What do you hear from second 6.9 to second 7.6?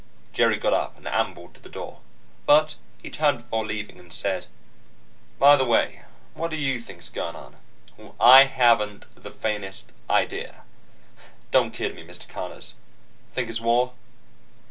is going on?"